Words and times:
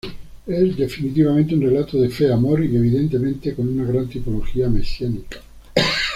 Es 0.47 0.75
definitivamente 0.77 1.53
un 1.53 1.61
relato 1.61 2.01
de 2.01 2.09
fe, 2.09 2.33
amor 2.33 2.65
y 2.65 2.75
evidentemente 2.75 3.53
con 3.53 3.69
una 3.69 3.83
gran 3.85 4.07
tipología 4.09 4.67
mesiánica. 4.67 5.39